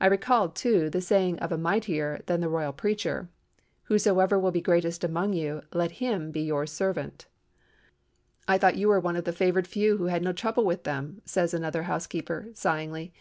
[0.00, 3.30] I recalled, too, the saying of a mightier than the Royal Preacher:
[3.86, 7.26] 'Whosoever will be greatest among you, let him be your servant.'"
[8.46, 11.20] "I thought you were one of the favored few who had no trouble with them,"
[11.24, 13.12] says another housekeeper, sighingly.